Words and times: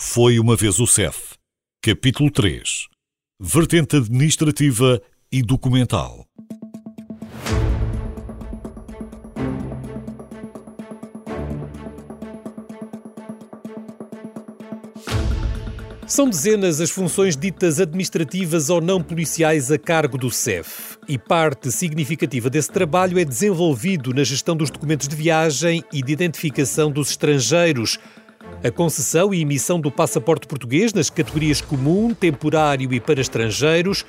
Foi 0.00 0.38
uma 0.38 0.54
vez 0.54 0.78
o 0.78 0.86
CEF. 0.86 1.34
Capítulo 1.82 2.30
3. 2.30 2.86
Vertente 3.40 3.96
administrativa 3.96 5.02
e 5.30 5.42
documental. 5.42 6.24
São 16.06 16.30
dezenas 16.30 16.80
as 16.80 16.90
funções 16.90 17.36
ditas 17.36 17.80
administrativas 17.80 18.70
ou 18.70 18.80
não 18.80 19.02
policiais 19.02 19.72
a 19.72 19.78
cargo 19.78 20.16
do 20.16 20.30
CEF, 20.30 20.96
e 21.08 21.18
parte 21.18 21.72
significativa 21.72 22.48
desse 22.48 22.70
trabalho 22.70 23.18
é 23.18 23.24
desenvolvido 23.24 24.14
na 24.14 24.22
gestão 24.22 24.56
dos 24.56 24.70
documentos 24.70 25.08
de 25.08 25.16
viagem 25.16 25.82
e 25.92 26.00
de 26.02 26.12
identificação 26.12 26.88
dos 26.88 27.10
estrangeiros, 27.10 27.98
a 28.62 28.70
concessão 28.70 29.32
e 29.32 29.42
emissão 29.42 29.80
do 29.80 29.90
passaporte 29.90 30.46
português 30.46 30.92
nas 30.92 31.08
categorias 31.08 31.60
comum, 31.60 32.12
temporário 32.12 32.92
e 32.92 33.00
para 33.00 33.20
estrangeiros, 33.20 34.04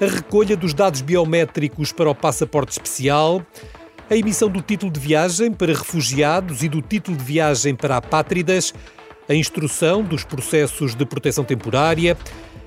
a 0.00 0.06
recolha 0.06 0.56
dos 0.56 0.72
dados 0.72 1.02
biométricos 1.02 1.92
para 1.92 2.10
o 2.10 2.14
passaporte 2.14 2.72
especial, 2.72 3.44
a 4.08 4.16
emissão 4.16 4.48
do 4.48 4.62
título 4.62 4.90
de 4.90 4.98
viagem 4.98 5.52
para 5.52 5.74
refugiados 5.74 6.62
e 6.62 6.68
do 6.68 6.80
título 6.80 7.16
de 7.16 7.24
viagem 7.24 7.74
para 7.74 7.98
apátridas, 7.98 8.72
a 9.28 9.34
instrução 9.34 10.02
dos 10.02 10.24
processos 10.24 10.94
de 10.94 11.04
proteção 11.04 11.44
temporária, 11.44 12.16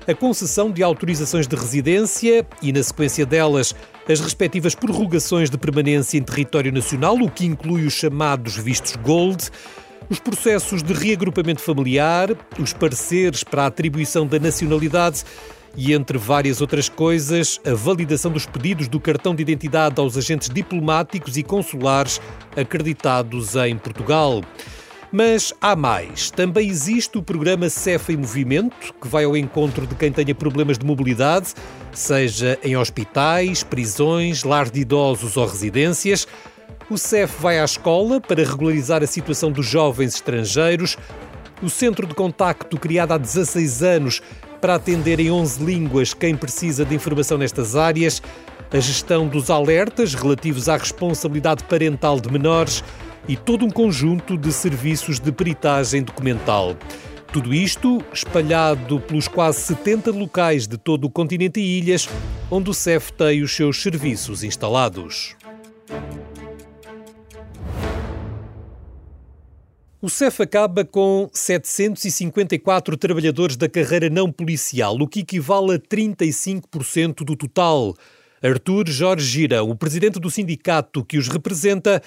a 0.06 0.14
concessão 0.14 0.70
de 0.70 0.82
autorizações 0.84 1.48
de 1.48 1.56
residência 1.56 2.46
e, 2.62 2.72
na 2.72 2.82
sequência 2.82 3.26
delas, 3.26 3.74
as 4.08 4.20
respectivas 4.20 4.74
prorrogações 4.74 5.50
de 5.50 5.58
permanência 5.58 6.16
em 6.16 6.22
território 6.22 6.72
nacional, 6.72 7.16
o 7.16 7.28
que 7.28 7.44
inclui 7.44 7.84
os 7.84 7.92
chamados 7.92 8.56
vistos 8.56 8.94
Gold 8.96 9.50
os 10.08 10.18
processos 10.20 10.82
de 10.82 10.92
reagrupamento 10.92 11.60
familiar, 11.60 12.30
os 12.58 12.72
pareceres 12.72 13.42
para 13.42 13.64
a 13.64 13.66
atribuição 13.66 14.26
da 14.26 14.38
nacionalidade 14.38 15.24
e, 15.76 15.92
entre 15.92 16.16
várias 16.16 16.60
outras 16.60 16.88
coisas, 16.88 17.60
a 17.66 17.74
validação 17.74 18.30
dos 18.30 18.46
pedidos 18.46 18.88
do 18.88 18.98
cartão 18.98 19.34
de 19.34 19.42
identidade 19.42 20.00
aos 20.00 20.16
agentes 20.16 20.48
diplomáticos 20.48 21.36
e 21.36 21.42
consulares 21.42 22.20
acreditados 22.56 23.54
em 23.56 23.76
Portugal. 23.76 24.42
Mas 25.12 25.52
há 25.60 25.76
mais. 25.76 26.30
Também 26.30 26.68
existe 26.68 27.16
o 27.16 27.22
programa 27.22 27.68
CEFA 27.68 28.12
em 28.12 28.16
Movimento, 28.16 28.92
que 29.00 29.06
vai 29.06 29.24
ao 29.24 29.36
encontro 29.36 29.86
de 29.86 29.94
quem 29.94 30.10
tenha 30.10 30.34
problemas 30.34 30.78
de 30.78 30.86
mobilidade, 30.86 31.54
seja 31.92 32.58
em 32.62 32.76
hospitais, 32.76 33.62
prisões, 33.62 34.42
lar 34.42 34.68
de 34.68 34.80
idosos 34.80 35.36
ou 35.36 35.46
residências. 35.46 36.26
O 36.88 36.96
CEF 36.96 37.42
vai 37.42 37.58
à 37.58 37.64
escola 37.64 38.20
para 38.20 38.44
regularizar 38.44 39.02
a 39.02 39.08
situação 39.08 39.50
dos 39.50 39.66
jovens 39.66 40.14
estrangeiros. 40.14 40.96
O 41.60 41.68
Centro 41.68 42.06
de 42.06 42.14
Contacto, 42.14 42.78
criado 42.78 43.10
há 43.10 43.18
16 43.18 43.82
anos 43.82 44.22
para 44.60 44.76
atender 44.76 45.18
em 45.18 45.28
11 45.28 45.64
línguas 45.64 46.14
quem 46.14 46.36
precisa 46.36 46.84
de 46.84 46.94
informação 46.94 47.36
nestas 47.38 47.74
áreas. 47.74 48.22
A 48.72 48.78
gestão 48.78 49.26
dos 49.26 49.50
alertas 49.50 50.14
relativos 50.14 50.68
à 50.68 50.76
responsabilidade 50.76 51.64
parental 51.64 52.20
de 52.20 52.30
menores 52.30 52.84
e 53.26 53.36
todo 53.36 53.64
um 53.64 53.70
conjunto 53.70 54.38
de 54.38 54.52
serviços 54.52 55.18
de 55.18 55.32
peritagem 55.32 56.04
documental. 56.04 56.76
Tudo 57.32 57.52
isto 57.52 58.00
espalhado 58.12 59.00
pelos 59.00 59.26
quase 59.26 59.60
70 59.62 60.12
locais 60.12 60.68
de 60.68 60.78
todo 60.78 61.06
o 61.06 61.10
continente 61.10 61.58
e 61.58 61.78
ilhas 61.78 62.08
onde 62.48 62.70
o 62.70 62.74
CEF 62.74 63.12
tem 63.12 63.42
os 63.42 63.56
seus 63.56 63.82
serviços 63.82 64.44
instalados. 64.44 65.34
O 70.00 70.10
CEF 70.10 70.42
acaba 70.42 70.84
com 70.84 71.28
754 71.32 72.98
trabalhadores 72.98 73.56
da 73.56 73.66
carreira 73.66 74.10
não 74.10 74.30
policial, 74.30 74.94
o 75.00 75.08
que 75.08 75.20
equivale 75.20 75.74
a 75.74 75.78
35% 75.78 77.24
do 77.24 77.34
total. 77.34 77.94
Artur 78.42 78.86
Jorge 78.88 79.26
Gira, 79.26 79.64
o 79.64 79.74
presidente 79.74 80.20
do 80.20 80.30
sindicato 80.30 81.02
que 81.02 81.16
os 81.16 81.28
representa, 81.28 82.02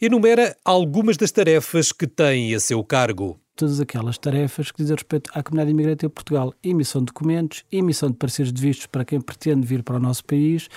enumera 0.00 0.56
algumas 0.64 1.16
das 1.16 1.30
tarefas 1.30 1.92
que 1.92 2.08
têm 2.08 2.54
a 2.56 2.60
seu 2.60 2.82
cargo 2.82 3.40
todas 3.58 3.80
aquelas 3.80 4.16
tarefas 4.16 4.70
que 4.70 4.78
dizem 4.78 4.94
respeito 4.94 5.30
à 5.34 5.42
comunidade 5.42 5.72
imigrante 5.72 6.06
em 6.06 6.08
Portugal. 6.08 6.54
Emissão 6.62 7.00
de 7.00 7.06
documentos, 7.06 7.64
emissão 7.70 8.08
de 8.08 8.16
pareceres 8.16 8.52
de 8.52 8.62
vistos 8.62 8.86
para 8.86 9.04
quem 9.04 9.20
pretende 9.20 9.66
vir 9.66 9.82
para 9.82 9.96
o 9.96 10.00
nosso 10.00 10.24
país, 10.24 10.68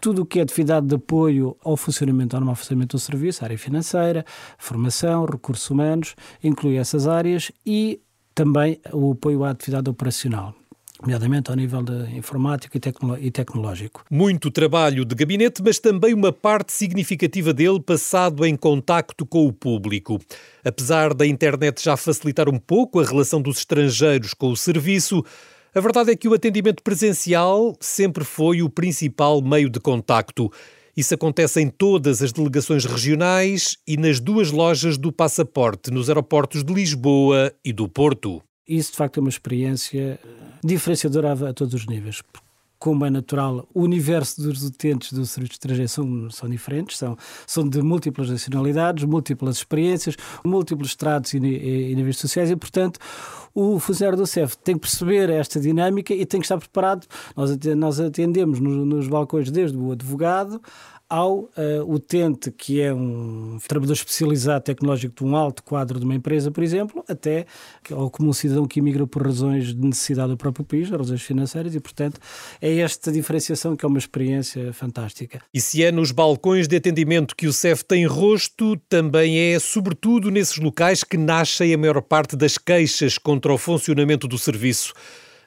tudo 0.00 0.22
o 0.22 0.26
que 0.26 0.38
é 0.38 0.42
atividade 0.42 0.86
de 0.86 0.94
apoio 0.94 1.56
ao 1.62 1.76
funcionamento, 1.76 2.34
ao 2.34 2.40
normal 2.40 2.56
funcionamento 2.56 2.96
do 2.96 3.00
serviço, 3.00 3.44
área 3.44 3.58
financeira, 3.58 4.24
formação, 4.56 5.26
recursos 5.26 5.68
humanos, 5.68 6.16
inclui 6.42 6.76
essas 6.76 7.06
áreas 7.06 7.52
e 7.64 8.00
também 8.34 8.80
o 8.90 9.12
apoio 9.12 9.44
à 9.44 9.50
atividade 9.50 9.90
operacional 9.90 10.59
nomeadamente 11.02 11.50
ao 11.50 11.56
nível 11.56 11.82
de 11.82 12.16
informático 12.16 12.76
e, 12.76 12.80
tecno 12.80 13.18
e, 13.18 13.30
tecnológico. 13.30 14.04
Muito 14.10 14.50
trabalho 14.50 15.04
de 15.04 15.14
gabinete, 15.14 15.62
mas 15.62 15.78
também 15.78 16.14
uma 16.14 16.32
parte 16.32 16.72
significativa 16.72 17.52
dele 17.52 17.80
passado 17.80 18.44
em 18.44 18.56
contacto 18.56 19.24
com 19.24 19.46
o 19.46 19.52
público. 19.52 20.18
Apesar 20.64 21.14
da 21.14 21.26
internet 21.26 21.82
já 21.82 21.96
facilitar 21.96 22.48
um 22.48 22.58
pouco 22.58 23.00
a 23.00 23.04
relação 23.04 23.40
dos 23.40 23.58
estrangeiros 23.58 24.34
com 24.34 24.50
o 24.50 24.56
serviço, 24.56 25.24
a 25.74 25.80
verdade 25.80 26.10
é 26.10 26.16
que 26.16 26.28
o 26.28 26.34
atendimento 26.34 26.82
presencial 26.82 27.76
sempre 27.80 28.24
foi 28.24 28.60
o 28.60 28.68
principal 28.68 29.40
meio 29.40 29.70
de 29.70 29.78
contacto. 29.78 30.50
Isso 30.96 31.14
acontece 31.14 31.60
em 31.60 31.68
todas 31.68 32.20
as 32.20 32.32
delegações 32.32 32.84
regionais 32.84 33.78
e 33.86 33.96
nas 33.96 34.18
duas 34.18 34.50
lojas 34.50 34.98
do 34.98 35.12
passaporte, 35.12 35.90
nos 35.90 36.08
aeroportos 36.08 36.64
de 36.64 36.74
Lisboa 36.74 37.52
e 37.64 37.72
do 37.72 37.88
Porto. 37.88 38.42
Isso, 38.70 38.92
de 38.92 38.96
facto, 38.96 39.18
é 39.18 39.20
uma 39.20 39.28
experiência 39.28 40.20
diferenciadora 40.62 41.32
a, 41.32 41.52
todos 41.52 41.74
os 41.74 41.86
níveis 41.86 42.22
como 42.80 43.04
é 43.04 43.10
natural, 43.10 43.68
o 43.74 43.82
universo 43.82 44.40
dos 44.40 44.64
utentes 44.64 45.12
do 45.12 45.26
serviço 45.26 45.52
estrangeiro 45.52 45.88
são, 45.88 46.30
são 46.30 46.48
diferentes, 46.48 46.96
são, 46.96 47.14
são 47.46 47.68
de 47.68 47.82
múltiplas 47.82 48.30
nacionalidades, 48.30 49.04
múltiplas 49.04 49.56
experiências, 49.56 50.16
múltiplos 50.42 50.88
estratos 50.88 51.34
e, 51.34 51.36
e, 51.36 51.92
e 51.92 51.94
níveis 51.94 52.16
sociais 52.16 52.50
e, 52.50 52.56
portanto, 52.56 52.98
o 53.54 53.78
funcionário 53.78 54.16
do 54.16 54.26
CEF 54.26 54.56
tem 54.56 54.76
que 54.76 54.80
perceber 54.80 55.28
esta 55.28 55.60
dinâmica 55.60 56.14
e 56.14 56.24
tem 56.24 56.40
que 56.40 56.46
estar 56.46 56.56
preparado. 56.56 57.06
Nós, 57.36 57.54
nós 57.76 58.00
atendemos 58.00 58.58
nos, 58.60 58.86
nos 58.86 59.08
balcões 59.08 59.50
desde 59.50 59.76
o 59.76 59.92
advogado 59.92 60.58
ao 61.10 61.40
uh, 61.40 61.50
utente 61.88 62.52
que 62.52 62.80
é 62.80 62.94
um 62.94 63.58
trabalhador 63.66 63.94
especializado 63.94 64.64
tecnológico 64.64 65.16
de 65.16 65.24
um 65.28 65.34
alto 65.34 65.60
quadro 65.64 65.98
de 65.98 66.04
uma 66.04 66.14
empresa, 66.14 66.52
por 66.52 66.62
exemplo, 66.62 67.04
até 67.08 67.46
ao 67.90 68.08
comum 68.08 68.32
cidadão 68.32 68.64
que 68.64 68.78
emigra 68.78 69.04
por 69.08 69.26
razões 69.26 69.74
de 69.74 69.84
necessidade 69.84 70.30
do 70.30 70.36
próprio 70.36 70.64
país, 70.64 70.88
razões 70.88 71.20
financeiras, 71.20 71.74
e, 71.74 71.80
portanto, 71.80 72.20
é 72.62 72.78
esta 72.78 73.10
diferenciação 73.10 73.76
que 73.76 73.84
é 73.84 73.88
uma 73.88 73.98
experiência 73.98 74.72
fantástica. 74.72 75.42
E 75.52 75.60
se 75.60 75.82
é 75.82 75.90
nos 75.90 76.12
balcões 76.12 76.68
de 76.68 76.76
atendimento 76.76 77.34
que 77.34 77.48
o 77.48 77.52
CEF 77.52 77.84
tem 77.84 78.06
rosto, 78.06 78.76
também 78.88 79.36
é, 79.36 79.58
sobretudo, 79.58 80.30
nesses 80.30 80.58
locais 80.58 81.02
que 81.02 81.16
nascem 81.16 81.74
a 81.74 81.78
maior 81.78 82.00
parte 82.00 82.36
das 82.36 82.56
queixas 82.56 83.18
contra 83.18 83.52
o 83.52 83.58
funcionamento 83.58 84.28
do 84.28 84.38
serviço. 84.38 84.92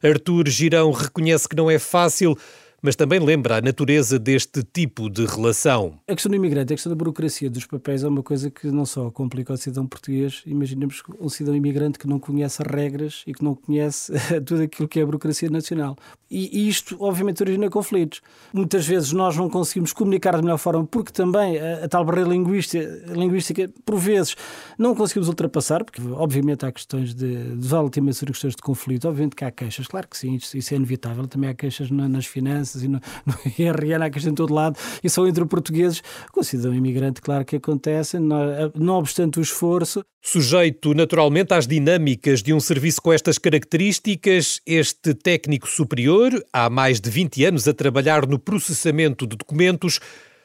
Artur 0.04 0.50
Girão 0.50 0.92
reconhece 0.92 1.48
que 1.48 1.56
não 1.56 1.72
é 1.72 1.80
fácil 1.80 2.38
mas 2.84 2.98
também 2.98 3.18
lembra 3.18 3.58
a 3.58 3.62
natureza 3.62 4.20
deste 4.20 4.62
tipo 4.62 5.10
de 5.10 5.26
relação. 5.26 5.94
A 6.06 6.14
questão 6.14 6.30
do 6.30 6.36
imigrante, 6.36 6.74
a 6.74 6.76
questão 6.76 6.92
da 6.92 6.96
burocracia 6.96 7.50
dos 7.50 7.66
papéis 7.66 8.04
é 8.04 8.08
uma 8.10 8.22
coisa 8.22 8.52
que 8.52 8.68
não 8.68 8.86
só 8.86 9.10
complica 9.10 9.54
o 9.54 9.58
cidadão 9.58 9.88
português, 9.88 10.44
imaginemos 10.46 11.02
um 11.18 11.30
cidadão 11.30 11.56
imigrante 11.56 11.98
que 11.98 12.08
não 12.08 12.20
conhece 12.20 12.62
as 12.62 12.68
regras 12.68 13.24
e 13.26 13.34
que 13.34 13.42
não 13.42 13.56
conhece 13.56 14.12
tudo 14.46 14.64
aquilo 14.64 14.90
que 14.90 15.00
é 15.00 15.04
a 15.04 15.06
burocracia 15.06 15.50
nacional. 15.50 15.96
E 16.36 16.68
isto, 16.68 16.98
obviamente, 17.00 17.44
origina 17.44 17.70
conflitos. 17.70 18.20
Muitas 18.52 18.88
vezes 18.88 19.12
nós 19.12 19.38
não 19.38 19.48
conseguimos 19.48 19.94
comunicar 19.94 20.32
da 20.32 20.42
melhor 20.42 20.58
forma, 20.58 20.84
porque 20.84 21.12
também 21.12 21.60
a, 21.60 21.86
a 21.86 21.88
tal 21.88 22.04
barreira 22.04 22.28
linguística, 22.28 22.84
linguística, 23.08 23.70
por 23.86 24.00
vezes, 24.00 24.36
não 24.76 24.96
conseguimos 24.96 25.30
ultrapassar, 25.30 25.84
porque, 25.84 26.02
obviamente, 26.02 26.66
há 26.66 26.72
questões 26.72 27.14
de, 27.14 27.56
de 27.56 28.14
ser 28.14 28.26
questões 28.26 28.56
de 28.56 28.64
conflito. 28.64 29.08
Obviamente 29.08 29.36
que 29.36 29.46
há 29.46 29.52
queixas, 29.52 29.86
claro 29.86 30.08
que 30.08 30.18
sim, 30.18 30.34
isso, 30.34 30.58
isso 30.58 30.74
é 30.74 30.78
inevitável. 30.78 31.28
Também 31.28 31.52
há 31.52 31.54
queixas 31.54 31.92
na, 31.92 32.10
nas 32.10 32.26
finanças 32.26 32.73
e 32.82 32.88
no, 32.88 33.00
no 33.26 33.34
há 34.04 34.10
questão 34.10 34.32
em 34.32 34.36
todo 34.36 34.54
lado, 34.54 34.78
e 35.04 35.10
só 35.10 35.28
entre 35.28 35.46
portugueses, 35.46 36.02
com 36.32 36.42
cidadão 36.42 36.74
imigrante, 36.74 37.22
claro 37.22 37.46
que 37.46 37.58
acontece, 37.58 38.18
não 38.20 38.96
obstante 38.96 39.40
o 39.40 39.42
esforço. 39.42 40.04
Sujeito 40.22 40.94
naturalmente 40.94 41.54
às 41.54 41.68
dinâmicas 41.68 42.42
de 42.42 42.54
um 42.54 42.60
serviço 42.60 43.02
com 43.02 43.12
estas 43.12 43.38
características, 43.38 44.62
este 44.66 45.14
técnico 45.14 45.68
superior, 45.68 46.32
há 46.52 46.70
mais 46.70 47.02
de 47.02 47.10
20 47.10 47.46
anos 47.46 47.68
a 47.68 47.74
trabalhar 47.74 48.26
no 48.26 48.40
processamento 48.40 49.28
de 49.28 49.36
documentos, 49.36 50.00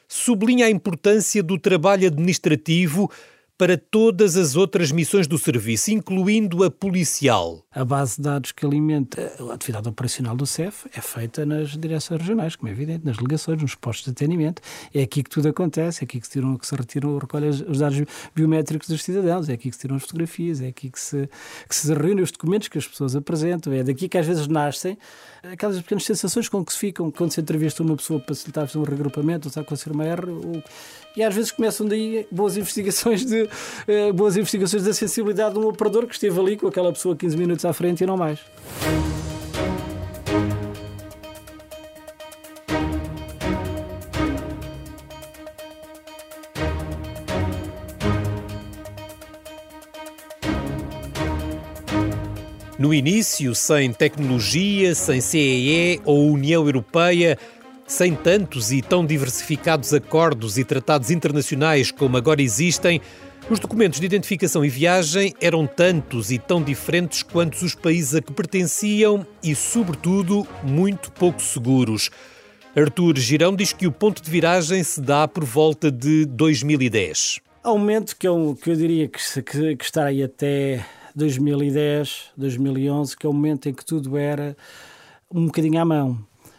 sublinha 0.09 0.67
a 0.67 0.71
importância 0.71 1.43
do 1.43 1.59
trabalho 1.59 2.07
administrativo 2.07 3.11
para 3.59 3.77
todas 3.77 4.37
as 4.37 4.55
outras 4.55 4.93
missões 4.93 5.27
do 5.27 5.37
serviço, 5.37 5.91
incluindo 5.91 6.63
a 6.63 6.71
policial. 6.71 7.67
A 7.73 7.85
base 7.85 8.17
de 8.17 8.23
dados 8.23 8.53
que 8.53 8.65
alimenta 8.65 9.33
a 9.41 9.53
atividade 9.53 9.89
operacional 9.89 10.37
do 10.37 10.47
CEF 10.47 10.89
é 10.97 11.01
feita 11.01 11.45
nas 11.45 11.77
direções 11.77 12.21
regionais, 12.21 12.55
como 12.55 12.69
é 12.69 12.73
evidente, 12.73 13.05
nas 13.05 13.17
delegações, 13.17 13.61
nos 13.61 13.75
postos 13.75 14.05
de 14.05 14.11
atendimento. 14.13 14.63
É 14.95 15.03
aqui 15.03 15.25
que 15.25 15.31
tudo 15.31 15.49
acontece, 15.49 16.03
é 16.03 16.05
aqui 16.05 16.21
que 16.21 16.27
se, 16.29 16.35
tiram, 16.35 16.57
que 16.57 16.65
se 16.65 16.75
retiram, 16.77 17.19
recolhem 17.19 17.49
os 17.49 17.79
dados 17.81 18.01
biométricos 18.33 18.89
dos 18.89 19.03
cidadãos, 19.03 19.49
é 19.49 19.55
aqui 19.55 19.71
que 19.71 19.75
se 19.75 19.81
tiram 19.81 19.97
as 19.97 20.03
fotografias, 20.03 20.61
é 20.61 20.69
aqui 20.69 20.89
que 20.89 21.01
se, 21.01 21.29
que 21.69 21.75
se 21.75 21.93
reúnem 21.93 22.23
os 22.23 22.31
documentos 22.31 22.69
que 22.69 22.79
as 22.79 22.87
pessoas 22.87 23.17
apresentam, 23.17 23.73
é 23.73 23.83
daqui 23.83 24.09
que 24.09 24.17
às 24.17 24.27
vezes 24.27 24.47
nascem 24.47 24.97
aquelas 25.43 25.81
pequenas 25.81 26.05
sensações 26.05 26.49
com 26.49 26.65
que 26.65 26.73
se 26.73 26.79
ficam 26.79 27.11
quando 27.11 27.33
se 27.33 27.41
entrevista 27.41 27.83
uma 27.83 27.97
pessoa 27.97 28.21
para 28.21 28.35
facilitar 28.35 28.69
um 28.77 28.83
regrupamento 28.83 29.47
ou 29.47 29.49
está 29.49 29.61
a 29.61 29.63
acontecer 29.63 29.91
uma 29.91 30.05
R, 30.05 30.31
ou, 30.31 30.63
e 31.17 31.23
às 31.23 31.35
vezes 31.35 31.51
começam 31.51 31.87
daí 31.87 32.27
boas 32.31 32.57
investigações 32.57 33.25
de 33.25 33.49
eh, 33.87 34.13
boas 34.13 34.37
investigações 34.37 34.85
da 34.85 34.93
sensibilidade 34.93 35.55
de 35.55 35.61
um 35.61 35.67
operador 35.67 36.07
que 36.07 36.15
esteve 36.15 36.39
ali 36.39 36.57
com 36.57 36.69
aquela 36.69 36.93
pessoa 36.93 37.17
15 37.17 37.37
minutos 37.37 37.65
à 37.65 37.73
frente 37.73 38.05
e 38.05 38.07
não 38.07 38.17
mais. 38.17 38.39
No 52.89 52.95
início, 52.95 53.55
sem 53.55 53.93
tecnologia, 53.93 54.95
sem 54.95 55.21
CEE 55.21 56.01
ou 56.07 56.33
União 56.33 56.65
Europeia, 56.65 57.37
sem 57.87 58.15
tantos 58.15 58.73
e 58.73 58.81
tão 58.81 59.05
diversificados 59.05 59.93
acordos 59.93 60.57
e 60.57 60.65
tratados 60.65 61.11
internacionais 61.11 61.91
como 61.91 62.17
agora 62.17 62.41
existem, 62.41 62.99
os 63.51 63.59
documentos 63.59 64.01
de 64.01 64.07
identificação 64.07 64.65
e 64.65 64.71
viagem 64.71 65.35
eram 65.39 65.67
tantos 65.67 66.31
e 66.31 66.39
tão 66.39 66.63
diferentes 66.63 67.23
quanto 67.23 67.63
os 67.63 67.75
países 67.75 68.15
a 68.15 68.23
que 68.23 68.33
pertenciam 68.33 69.27
e, 69.43 69.55
sobretudo, 69.55 70.49
muito 70.63 71.13
pouco 71.13 71.43
seguros. 71.43 72.09
Artur 72.75 73.19
Girão 73.19 73.55
diz 73.55 73.71
que 73.71 73.87
o 73.87 73.93
ponto 73.93 74.23
de 74.23 74.31
viragem 74.31 74.83
se 74.83 75.03
dá 75.03 75.29
por 75.29 75.45
volta 75.45 75.93
de 75.93 76.25
2010. 76.25 77.41
Há 77.63 77.71
um 77.71 77.77
momento 77.77 78.17
que 78.17 78.27
eu, 78.27 78.59
que 78.63 78.71
eu 78.71 78.77
diria 78.77 79.09
que, 79.09 79.43
que, 79.43 79.77
que 79.77 79.85
está 79.85 80.07
aí 80.07 80.23
até 80.23 80.87
2010, 81.19 82.31
2011, 82.37 83.17
que 83.17 83.27
é 83.27 83.29
o 83.29 83.33
momento 83.33 83.69
em 83.69 83.75
que 83.75 83.85
tudo 83.85 84.17
era 84.17 84.57
um 85.31 85.47
bocadinho 85.47 85.81
à 85.81 85.85
mão 85.85 86.19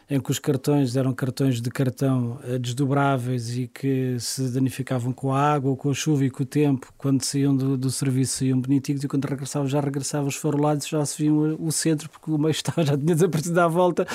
em 0.10 0.20
que 0.20 0.32
os 0.32 0.40
cartões 0.40 0.96
eram 0.96 1.14
cartões 1.14 1.62
de 1.62 1.70
cartão 1.70 2.40
eh, 2.44 2.58
desdobráveis 2.58 3.56
e 3.56 3.68
que 3.68 4.16
se 4.20 4.50
danificavam 4.50 5.14
com 5.14 5.32
a 5.32 5.40
água, 5.40 5.76
com 5.76 5.92
a 5.92 5.94
chuva 5.94 6.26
e 6.26 6.32
com 6.32 6.42
o 6.42 6.46
tempo, 6.46 6.92
quando 6.98 7.24
saíam 7.24 7.56
do, 7.56 7.78
do 7.78 7.92
serviço 7.92 8.40
saíam 8.40 8.60
bonitinhos 8.60 9.04
e 9.04 9.08
quando 9.08 9.26
regressavam 9.26 9.68
já 9.68 9.80
regressavam 9.80 10.28
esfarolados, 10.28 10.88
já 10.88 11.06
se 11.06 11.22
viam 11.22 11.56
o 11.60 11.72
centro 11.72 12.10
porque 12.10 12.32
o 12.32 12.38
meio 12.40 12.50
estava, 12.52 12.84
já 12.84 12.98
tinha 12.98 13.14
desaparecido 13.14 13.60
à 13.62 13.68
volta, 13.68 14.08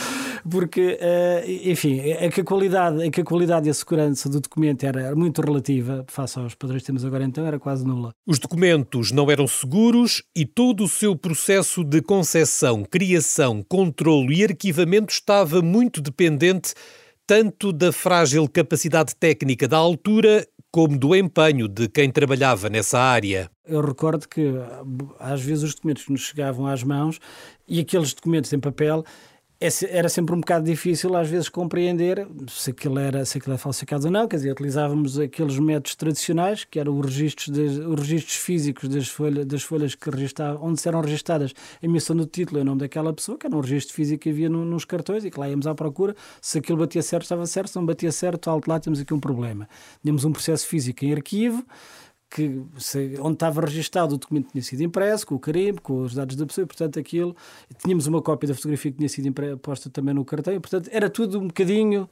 porque, 0.51 0.99
uh, 1.01 1.71
enfim, 1.71 2.01
é 2.01 2.29
que, 2.29 2.41
a 2.41 2.45
qualidade, 2.45 3.03
é 3.03 3.11
que 3.11 3.21
a 3.21 3.25
qualidade 3.25 3.69
e 3.69 3.71
a 3.71 3.75
segurança 3.75 4.29
do 4.29 4.41
documento 4.41 4.85
era 4.85 5.15
muito 5.15 5.41
relativa, 5.41 6.05
face 6.09 6.39
aos 6.39 6.55
padrões 6.55 6.83
que 6.83 6.87
temos 6.87 7.05
agora 7.05 7.25
então, 7.25 7.47
era 7.47 7.59
quase 7.59 7.87
nula. 7.87 8.13
Os 8.27 8.41
documentos 8.41 9.13
não 9.13 9.31
eram 9.31 9.47
seguros 9.47 10.25
e 10.35 10.45
todo 10.45 10.85
o 10.85 10.89
seu 10.89 11.15
processo 11.15 11.85
de 11.85 12.03
concessão, 12.03 12.85
criação, 12.85 13.63
controlo 13.63 14.33
e 14.33 14.43
arquivamento 14.43 15.13
estava 15.13 15.63
muito 15.63 15.84
muito 15.85 16.01
dependente 16.01 16.73
tanto 17.27 17.73
da 17.73 17.93
frágil 17.93 18.49
capacidade 18.49 19.15
técnica 19.15 19.69
da 19.69 19.77
altura 19.77 20.47
como 20.71 20.99
do 20.99 21.15
empenho 21.15 21.69
de 21.69 21.89
quem 21.89 22.11
trabalhava 22.11 22.69
nessa 22.69 22.99
área. 22.99 23.51
Eu 23.67 23.81
recordo 23.83 24.27
que 24.27 24.51
às 25.21 25.41
vezes 25.43 25.63
os 25.63 25.75
documentos 25.75 26.05
que 26.05 26.13
nos 26.13 26.23
chegavam 26.23 26.67
às 26.67 26.83
mãos 26.83 27.21
e 27.69 27.81
aqueles 27.81 28.13
documentos 28.15 28.53
em 28.53 28.59
papel 28.59 29.05
era 29.89 30.09
sempre 30.09 30.35
um 30.35 30.41
bocado 30.41 30.65
difícil 30.65 31.17
às 31.17 31.29
vezes 31.29 31.49
compreender 31.49 32.27
se 32.49 32.71
aquilo 32.71 32.99
era, 32.99 33.25
se 33.25 33.39
aquilo 33.39 33.53
era 33.55 33.59
falsificado 33.59 34.07
ou 34.07 34.11
não, 34.11 34.29
quer 34.29 34.37
dizer, 34.37 34.53
utilizávamos 34.53 35.19
aqueles 35.19 35.59
métodos 35.59 35.95
tradicionais, 35.95 36.65
que 36.65 36.79
eram 36.79 36.99
os 36.99 37.07
registros, 37.07 37.49
de, 37.49 37.61
os 37.61 38.01
registros 38.01 38.37
físicos 38.37 38.89
das, 38.89 39.09
folha, 39.09 39.45
das 39.45 39.63
folhas 39.63 39.95
que 39.95 40.11
registavam, 40.11 40.63
onde 40.63 40.87
eram 40.87 41.01
registadas 41.01 41.55
a 41.83 41.87
emissão 41.87 42.15
do 42.15 42.27
título 42.27 42.59
e 42.59 42.63
o 42.63 42.65
nome 42.65 42.81
daquela 42.81 43.13
pessoa, 43.13 43.39
que 43.39 43.47
era 43.47 43.57
um 43.57 43.61
registro 43.61 43.95
físico 43.95 44.23
que 44.25 44.31
havia 44.31 44.49
no, 44.49 44.65
nos 44.65 44.85
cartões 44.85 45.25
e 45.25 45.31
que 45.31 45.41
lá 45.41 45.49
íamos 45.49 45.67
à 45.67 45.75
procura, 45.75 46.15
se 46.43 46.59
aquilo 46.59 46.79
batia 46.79 47.03
certo, 47.03 47.23
estava 47.23 47.47
certo, 47.47 47.71
se 47.71 47.77
não 47.77 47.87
batia 47.87 48.13
certo, 48.13 48.51
alto 48.51 48.69
lá 48.69 48.79
temos 48.79 49.01
aqui 49.01 49.15
um 49.15 49.21
problema. 49.21 49.67
Tínhamos 50.03 50.25
um 50.25 50.33
processo 50.33 50.67
físico 50.67 51.05
em 51.05 51.13
arquivo, 51.13 51.65
que 52.31 52.63
se, 52.79 53.17
onde 53.21 53.35
estava 53.35 53.61
registado 53.61 54.15
o 54.15 54.19
documento 54.19 54.51
tinha 54.51 54.63
sido 54.63 54.83
impresso, 54.83 55.27
com 55.27 55.37
o 55.37 55.39
carimbo, 55.39 55.81
com 55.81 56.03
os 56.03 56.15
dados 56.15 56.35
da 56.37 56.45
pessoa, 56.45 56.67
portanto 56.67 56.99
aquilo, 56.99 57.37
tínhamos 57.83 58.07
uma 58.07 58.21
cópia 58.21 58.49
da 58.49 58.55
fotografia 58.55 58.91
que 58.91 58.99
tinha 58.99 59.09
sido 59.09 59.33
posta 59.59 59.89
também 59.89 60.15
no 60.15 60.25
cartão, 60.25 60.61
portanto 60.61 60.89
era 60.93 61.09
tudo 61.09 61.39
um 61.39 61.47
bocadinho 61.47 62.09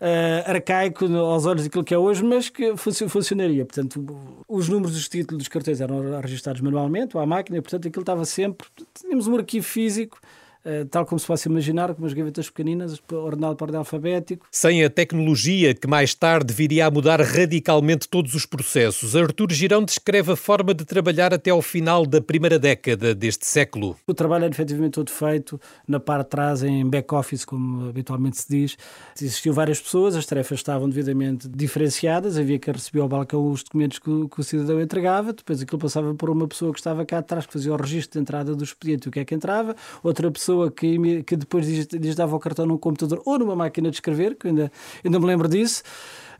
uh, 0.00 0.50
arcaico 0.50 1.04
aos 1.04 1.46
olhos 1.46 1.64
daquilo 1.64 1.84
que 1.84 1.94
é 1.94 1.98
hoje, 1.98 2.22
mas 2.24 2.48
que 2.48 2.76
funcionaria. 2.76 3.64
Portanto, 3.64 4.04
os 4.48 4.68
números 4.68 4.92
dos 4.92 5.08
títulos 5.08 5.44
dos 5.44 5.48
cartões 5.48 5.80
eram 5.80 6.20
registados 6.20 6.60
manualmente, 6.60 7.16
à 7.16 7.26
máquina, 7.26 7.60
portanto 7.62 7.88
aquilo 7.88 8.02
estava 8.02 8.24
sempre, 8.24 8.66
tínhamos 8.94 9.26
um 9.26 9.36
arquivo 9.36 9.66
físico 9.66 10.18
eh, 10.68 10.84
tal 10.84 11.06
como 11.06 11.18
se 11.18 11.26
possa 11.26 11.48
imaginar, 11.48 11.94
com 11.94 12.02
umas 12.02 12.12
gavetas 12.12 12.50
pequeninas, 12.50 13.00
ordenado 13.10 13.56
por 13.56 13.64
ordem 13.64 13.78
alfabético. 13.78 14.46
Sem 14.50 14.84
a 14.84 14.90
tecnologia 14.90 15.74
que 15.74 15.86
mais 15.86 16.14
tarde 16.14 16.52
viria 16.52 16.84
a 16.84 16.90
mudar 16.90 17.22
radicalmente 17.22 18.06
todos 18.06 18.34
os 18.34 18.44
processos, 18.44 19.16
Artur 19.16 19.50
Girão 19.50 19.82
descreve 19.82 20.32
a 20.32 20.36
forma 20.36 20.74
de 20.74 20.84
trabalhar 20.84 21.32
até 21.32 21.50
ao 21.50 21.62
final 21.62 22.04
da 22.04 22.20
primeira 22.20 22.58
década 22.58 23.14
deste 23.14 23.46
século. 23.46 23.96
O 24.06 24.12
trabalho 24.12 24.44
era 24.44 24.52
efetivamente 24.52 24.92
todo 24.92 25.10
feito 25.10 25.58
na 25.86 25.98
parte 25.98 26.24
de 26.24 26.30
trás, 26.30 26.62
em 26.62 26.86
back-office, 26.86 27.46
como 27.46 27.88
habitualmente 27.88 28.36
se 28.36 28.48
diz. 28.50 28.76
Existiam 29.18 29.54
várias 29.54 29.80
pessoas, 29.80 30.16
as 30.16 30.26
tarefas 30.26 30.58
estavam 30.58 30.86
devidamente 30.86 31.48
diferenciadas, 31.48 32.36
havia 32.36 32.58
que 32.58 32.70
receber 32.70 33.00
ao 33.00 33.08
balcão 33.08 33.50
os 33.50 33.62
documentos 33.62 33.98
que 33.98 34.10
o, 34.10 34.28
que 34.28 34.38
o 34.38 34.44
cidadão 34.44 34.82
entregava, 34.82 35.32
depois 35.32 35.62
aquilo 35.62 35.78
passava 35.78 36.14
por 36.14 36.28
uma 36.28 36.46
pessoa 36.46 36.74
que 36.74 36.78
estava 36.78 37.06
cá 37.06 37.18
atrás, 37.18 37.46
que 37.46 37.54
fazia 37.54 37.72
o 37.72 37.76
registro 37.76 38.18
de 38.18 38.22
entrada 38.22 38.54
do 38.54 38.62
expediente 38.62 39.06
e 39.06 39.08
o 39.08 39.12
que 39.12 39.20
é 39.20 39.24
que 39.24 39.34
entrava, 39.34 39.74
outra 40.02 40.30
pessoa 40.30 40.57
pessoa 40.58 40.70
que, 40.70 41.22
que 41.22 41.36
depois 41.36 41.66
digitava 41.66 42.34
o 42.34 42.40
cartão 42.40 42.66
num 42.66 42.78
computador 42.78 43.22
ou 43.24 43.38
numa 43.38 43.54
máquina 43.54 43.90
de 43.90 43.96
escrever, 43.96 44.34
que 44.34 44.48
ainda, 44.48 44.72
ainda 45.04 45.20
me 45.20 45.26
lembro 45.26 45.48
disso. 45.48 45.82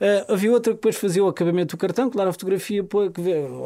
Uh, 0.00 0.32
havia 0.32 0.52
outra 0.52 0.72
que 0.72 0.76
depois 0.76 0.94
fazia 0.94 1.24
o 1.24 1.26
acabamento 1.26 1.76
do 1.76 1.80
cartão, 1.80 2.08
claro, 2.08 2.30
a 2.30 2.32
fotografia 2.32 2.84
que 2.84 3.20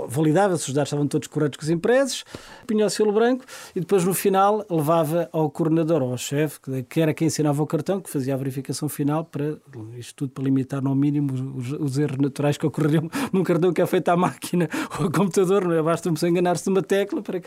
validava 0.08 0.56
se 0.56 0.66
os 0.66 0.72
dados 0.72 0.88
estavam 0.88 1.06
todos 1.06 1.28
corretos 1.28 1.58
com 1.58 1.62
os 1.62 1.69
impressos, 1.69 2.25
punha 2.66 2.87
o 2.87 2.88
selo 2.88 3.12
branco 3.12 3.44
e 3.76 3.81
depois 3.81 4.02
no 4.02 4.14
final 4.14 4.64
levava 4.70 5.28
ao 5.31 5.50
coordenador 5.50 6.00
ao 6.00 6.16
chefe, 6.16 6.58
que 6.88 7.02
era 7.02 7.12
quem 7.12 7.26
ensinava 7.26 7.62
o 7.62 7.66
cartão, 7.66 8.00
que 8.00 8.08
fazia 8.08 8.32
a 8.32 8.37
verificação 8.38 8.88
final 8.88 9.26
para 9.26 9.58
isto 9.99 10.14
tudo 10.14 10.31
para 10.31 10.44
limitar 10.44 10.81
no 10.81 10.94
mínimo 10.94 11.34
os, 11.54 11.72
os 11.72 11.99
erros 11.99 12.16
naturais 12.16 12.56
que 12.56 12.64
ocorreriam 12.64 13.10
num 13.31 13.43
cartão 13.43 13.70
que 13.70 13.82
é 13.82 13.87
feito 13.87 14.08
à 14.08 14.16
máquina 14.16 14.70
ou 14.99 15.04
ao 15.04 15.12
computador, 15.12 15.66
não 15.66 15.75
é? 15.75 15.82
Basta 15.82 16.08
uma 16.08 16.14
pessoa 16.14 16.31
enganar-se 16.31 16.66
numa 16.66 16.81
tecla 16.81 17.20
para 17.20 17.43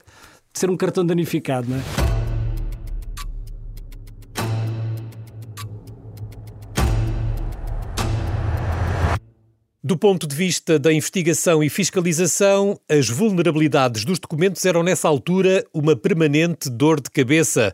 ser 0.53 0.69
um 0.69 0.77
cartão 0.77 1.03
danificado, 1.03 1.67
não 1.67 1.77
é? 1.77 2.24
Do 9.85 9.95
ponto 9.95 10.25
de 10.25 10.35
vista 10.35 10.79
da 10.79 10.91
investigação 10.91 11.63
e 11.63 11.69
fiscalização, 11.69 12.75
as 12.89 13.07
vulnerabilidades 13.07 14.03
dos 14.03 14.17
documentos 14.17 14.65
eram 14.65 14.81
nessa 14.81 15.07
altura 15.07 15.63
uma 15.71 15.95
permanente 15.95 16.71
dor 16.71 16.99
de 16.99 17.11
cabeça. 17.11 17.71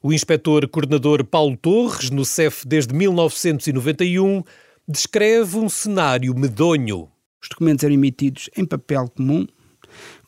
O 0.00 0.12
inspetor 0.12 0.68
coordenador 0.68 1.24
Paulo 1.24 1.56
Torres, 1.56 2.10
no 2.10 2.24
CEF 2.24 2.64
desde 2.64 2.94
1991, 2.94 4.44
descreve 4.86 5.56
um 5.56 5.68
cenário 5.68 6.32
medonho. 6.32 7.08
Os 7.42 7.48
documentos 7.48 7.82
eram 7.82 7.94
emitidos 7.94 8.48
em 8.56 8.64
papel 8.64 9.08
comum, 9.08 9.44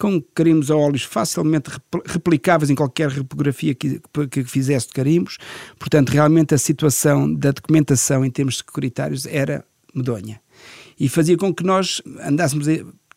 com 0.01 0.21
carimbos 0.35 0.69
a 0.69 0.75
óleos 0.75 1.05
facilmente 1.05 1.71
replicáveis 2.07 2.71
em 2.71 2.75
qualquer 2.75 3.09
repografia 3.09 3.73
que, 3.73 4.01
que 4.29 4.43
fizesse 4.43 4.89
de 4.89 4.95
carimbos. 4.95 5.39
Portanto, 5.79 6.09
realmente 6.09 6.57
a 6.57 6.59
situação 6.59 7.33
da 7.33 7.53
documentação 7.53 8.25
em 8.25 8.31
termos 8.33 8.57
securitários 8.57 9.27
era 9.27 9.65
medonha 9.95 10.41
e 11.01 11.09
fazia 11.09 11.37
com 11.37 11.53
que 11.53 11.65
nós 11.65 12.03
andássemos 12.23 12.67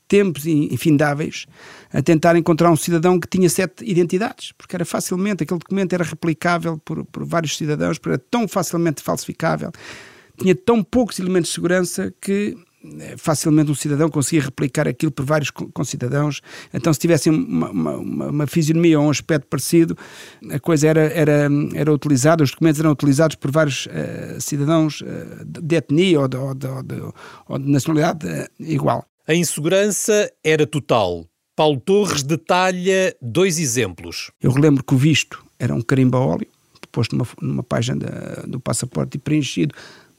tempos 0.07 0.45
infindáveis 0.45 1.45
a 1.91 2.01
tentar 2.01 2.35
encontrar 2.37 2.71
um 2.71 2.75
cidadão 2.75 3.19
que 3.19 3.27
tinha 3.27 3.49
sete 3.49 3.83
identidades, 3.83 4.53
porque 4.57 4.75
era 4.75 4.85
facilmente, 4.85 5.43
aquele 5.43 5.59
documento 5.59 5.93
era 5.93 6.03
replicável 6.03 6.77
por, 6.77 7.03
por 7.05 7.25
vários 7.25 7.57
cidadãos, 7.57 7.99
era 8.05 8.17
tão 8.17 8.47
facilmente 8.47 9.01
falsificável, 9.01 9.71
tinha 10.37 10.55
tão 10.55 10.83
poucos 10.83 11.19
elementos 11.19 11.49
de 11.49 11.55
segurança 11.55 12.13
que 12.21 12.55
facilmente 13.17 13.71
um 13.71 13.75
cidadão 13.75 14.09
conseguia 14.09 14.41
replicar 14.41 14.87
aquilo 14.87 15.11
por 15.11 15.25
vários 15.25 15.49
concidadãos. 15.49 16.41
Então, 16.73 16.93
se 16.93 16.99
tivessem 16.99 17.33
uma, 17.33 17.69
uma, 17.69 17.95
uma, 17.97 18.47
fisionomia 18.47 18.99
ou 18.99 19.07
um 19.07 19.09
aspecto 19.09 19.47
parecido, 19.47 19.97
a 20.51 20.59
coisa 20.59 20.87
era, 20.87 21.01
era, 21.01 21.47
era 21.73 21.93
utilizada, 21.93 22.43
os 22.43 22.51
documentos 22.51 22.79
eram 22.79 22.91
utilizados 22.91 23.35
por 23.35 23.51
vários 23.51 23.85
uh, 23.85 24.39
cidadãos 24.39 25.01
uh, 25.01 25.45
de 25.45 25.75
etnia 25.75 26.19
ou 26.19 26.27
de, 26.27 26.37
ou, 26.37 26.53
de, 26.53 26.67
ou, 26.67 26.83
de, 26.83 27.01
ou 27.47 27.59
de, 27.59 27.69
nacionalidade 27.69 28.27
uh, 28.27 28.47
igual. 28.59 29.05
A 29.27 29.33
insegurança 29.33 30.29
era 30.43 30.67
total. 30.67 31.25
Paulo 31.55 31.79
Torres 31.79 32.23
detalha 32.23 33.15
dois 33.21 33.59
exemplos. 33.59 34.31
Eu 34.41 34.51
relembro 34.51 34.83
que 34.83 34.93
o 34.93 34.97
visto 34.97 35.45
era 35.57 35.73
um 35.73 35.81
carimbo 35.81 36.17
a 36.17 36.19
óleo, 36.19 36.47
posto 36.91 37.15
numa, 37.15 37.27
numa 37.41 37.63
página 37.63 37.97
da, 37.97 38.43
do 38.47 38.59
passaporte 38.59 39.17
e 39.17 39.19
preenchido 39.19 39.73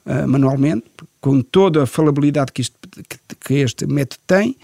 uh, 0.06 0.28
manualmente, 0.28 0.84
com 1.20 1.40
toda 1.40 1.84
a 1.84 1.86
falabilidade 1.86 2.52
que, 2.52 2.60
isto, 2.60 2.76
que, 3.08 3.36
que, 3.40 3.54
este 3.54 3.86
método 3.86 4.20
tem. 4.26 4.56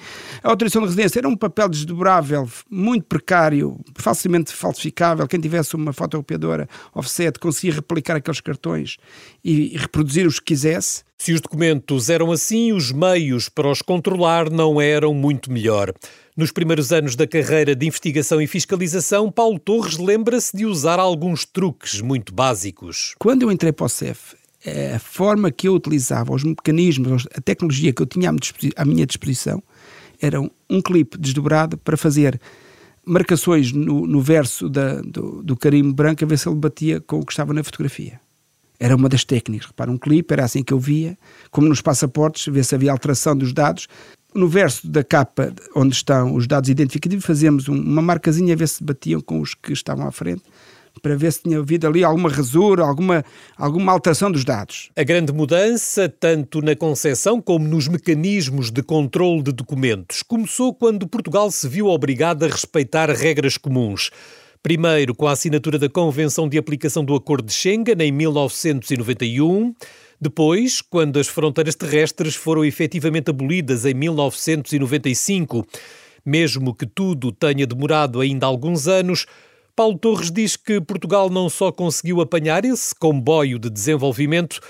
A 0.43 0.51
autorização 0.51 0.83
de 0.83 0.89
residência 0.89 1.19
era 1.19 1.29
um 1.29 1.37
papel 1.37 1.69
desdobrável, 1.69 2.49
muito 2.69 3.07
precário, 3.07 3.79
facilmente 3.97 4.53
falsificável. 4.53 5.27
Quem 5.27 5.41
tivesse 5.41 5.75
uma 5.75 5.93
fotocopiadora 5.93 6.69
offset 6.95 7.39
conseguia 7.39 7.75
replicar 7.75 8.17
aqueles 8.17 8.41
cartões 8.41 8.99
e, 9.43 9.75
e 9.75 9.77
reproduzir 9.79 10.27
os 10.27 10.39
que 10.39 10.47
quisesse. 10.47 11.03
Se 11.17 11.33
os 11.33 11.41
documentos 11.41 12.09
eram 12.09 12.33
assim, 12.33 12.73
os 12.73 12.93
meios 12.93 13.49
para 13.49 13.71
os 13.71 13.83
controlar 13.83 14.51
não 14.51 14.81
eram 14.81 15.13
muito 15.13 15.53
melhor. 15.53 15.93
Nos 16.37 16.51
primeiros 16.51 16.91
anos 16.93 17.15
da 17.15 17.27
carreira 17.27 17.77
de 17.77 17.87
investigação 17.87 18.41
e 18.41 18.47
fiscalização, 18.47 19.31
Paulo 19.31 19.59
Torres 19.59 19.99
lembra-se 19.99 20.57
de 20.57 20.65
usar 20.65 20.99
alguns 20.99 21.45
truques 21.45 22.01
muito 22.01 22.33
básicos. 22.33 23.15
Quando 23.19 23.43
eu 23.43 23.53
entrei 23.53 23.73
para 23.73 23.85
o 23.85 23.89
CEF, 23.91 24.40
a 24.95 24.99
forma 24.99 25.51
que 25.51 25.69
eu 25.69 25.75
utilizava, 25.75 26.35
os 26.35 26.45
mecanismos, 26.45 27.27
a 27.35 27.41
tecnologia 27.41 27.93
que 27.93 28.03
eu 28.03 28.07
tinha 28.07 28.31
à 28.77 28.85
minha 28.85 29.07
disposição, 29.07 29.63
era 30.21 30.41
um 30.41 30.83
clipe 30.83 31.17
desdobrado 31.19 31.79
para 31.79 31.97
fazer 31.97 32.41
marcações 33.05 33.73
no, 33.73 34.07
no 34.07 34.21
verso 34.21 34.69
da, 34.69 35.01
do, 35.01 35.43
do 35.43 35.57
carimbo 35.57 35.95
branco 35.95 36.23
a 36.23 36.27
ver 36.27 36.39
se 36.39 36.49
ele 36.49 36.57
batia 36.57 37.01
com 37.01 37.21
o 37.21 37.25
que 37.25 37.33
estava 37.33 37.55
na 37.55 37.65
fotografia. 37.65 38.21
Era 38.79 38.97
uma 38.97 39.09
das 39.09 39.25
técnicas. 39.25 39.67
Repara, 39.67 39.91
um 39.91 39.99
clipe 39.99 40.33
era 40.33 40.45
assim 40.45 40.63
que 40.63 40.73
eu 40.73 40.79
via, 40.79 41.17
como 41.51 41.69
nos 41.69 41.81
passaportes, 41.81 42.53
ver 42.53 42.65
se 42.65 42.75
havia 42.75 42.93
alteração 42.93 43.37
dos 43.37 43.53
dados 43.53 43.89
no 44.35 44.49
verso 44.49 44.87
da 44.87 45.03
capa 45.03 45.53
onde 45.75 45.95
estão 45.95 46.35
os 46.35 46.47
dados 46.47 46.71
identificativos, 46.71 47.25
fazemos 47.25 47.69
uma 47.69 48.01
marcazinha 48.01 48.55
a 48.55 48.57
ver 48.57 48.69
se 48.69 48.83
batiam 48.83 49.21
com 49.21 49.41
os 49.41 49.55
que 49.55 49.73
estavam 49.73 50.07
à 50.07 50.13
frente 50.13 50.43
para 51.01 51.17
ver 51.17 51.33
se 51.33 51.43
tinha 51.43 51.59
havido 51.59 51.87
ali 51.87 52.05
alguma 52.05 52.29
rasura, 52.29 52.85
alguma, 52.85 53.25
alguma 53.57 53.93
alteração 53.93 54.31
dos 54.31 54.45
dados. 54.45 54.91
A 54.97 55.03
grande 55.03 55.33
mudança, 55.33 56.09
tanto 56.09 56.61
na 56.61 56.77
concepção 56.77 57.41
como 57.41 57.67
nos 57.67 57.89
mecanismos 57.89 58.71
de 58.71 58.83
controle 58.83 59.43
de 59.43 59.53
documentos, 59.53 60.23
começou 60.23 60.75
quando 60.75 61.09
Portugal 61.09 61.51
se 61.51 61.69
viu 61.69 61.87
obrigado 61.87 62.45
a 62.45 62.49
respeitar 62.49 63.11
regras 63.11 63.57
comuns. 63.57 64.11
Primeiro, 64.63 65.15
com 65.15 65.27
a 65.27 65.33
assinatura 65.33 65.79
da 65.79 65.89
Convenção 65.89 66.47
de 66.47 66.59
Aplicação 66.59 67.03
do 67.03 67.15
Acordo 67.15 67.47
de 67.47 67.53
Schengen, 67.53 67.97
em 67.99 68.13
1991. 68.13 69.75
Depois, 70.21 70.83
quando 70.83 71.19
as 71.19 71.29
fronteiras 71.29 71.75
terrestres 71.75 72.35
foram 72.35 72.63
efetivamente 72.63 73.31
abolidas 73.31 73.87
em 73.87 73.95
1995, 73.95 75.67
mesmo 76.27 76.75
que 76.75 76.85
tudo 76.85 77.33
tenha 77.33 77.67
demorado 77.67 78.21
ainda 78.21 78.45
alguns 78.45 78.87
anos, 78.87 79.25
Paulo 79.81 79.99
Torres 79.99 80.31
diz 80.31 80.59
que 80.59 80.79
Portugal 80.79 81.31
não 81.31 81.49
só 81.49 81.73
conseguiu 81.73 82.21
apanhar 82.21 82.67
esse 82.67 82.95
comboio 82.95 83.59
de 83.59 83.71
desenvolvimento, 83.71 84.61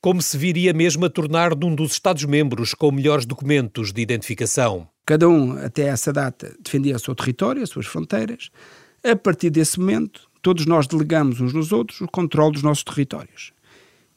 como 0.00 0.22
se 0.22 0.38
viria 0.38 0.72
mesmo 0.72 1.04
a 1.04 1.10
tornar 1.10 1.56
num 1.56 1.74
dos 1.74 1.90
Estados-membros 1.90 2.72
com 2.72 2.92
melhores 2.92 3.26
documentos 3.26 3.92
de 3.92 4.00
identificação. 4.00 4.86
Cada 5.04 5.28
um, 5.28 5.58
até 5.58 5.88
essa 5.88 6.12
data, 6.12 6.54
defendia 6.62 6.94
o 6.94 7.00
seu 7.00 7.16
território, 7.16 7.64
as 7.64 7.68
suas 7.68 7.84
fronteiras. 7.86 8.48
A 9.02 9.16
partir 9.16 9.50
desse 9.50 9.80
momento, 9.80 10.30
todos 10.40 10.64
nós 10.66 10.86
delegamos 10.86 11.40
uns 11.40 11.52
nos 11.52 11.72
outros 11.72 12.00
o 12.00 12.06
controle 12.06 12.52
dos 12.52 12.62
nossos 12.62 12.84
territórios. 12.84 13.52